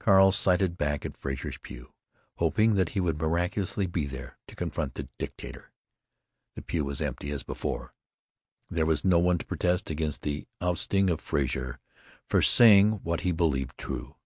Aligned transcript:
Carl 0.00 0.32
sighted 0.32 0.76
back 0.76 1.06
at 1.06 1.16
Frazer's 1.16 1.56
pew, 1.58 1.92
hoping 2.38 2.74
that 2.74 2.88
he 2.88 3.00
would 3.00 3.16
miraculously 3.16 3.86
be 3.86 4.06
there 4.06 4.36
to 4.48 4.56
confront 4.56 4.94
the 4.94 5.08
dictator. 5.18 5.70
The 6.56 6.62
pew 6.62 6.84
was 6.84 7.00
empty 7.00 7.30
as 7.30 7.44
before. 7.44 7.94
There 8.68 8.86
was 8.86 9.04
no 9.04 9.20
one 9.20 9.38
to 9.38 9.46
protest 9.46 9.88
against 9.88 10.22
the 10.22 10.48
ousting 10.60 11.08
of 11.08 11.20
Frazer 11.20 11.78
for 12.28 12.42
saying 12.42 12.94
what 13.04 13.20
he 13.20 13.30
believed 13.30 13.78
true. 13.78 14.16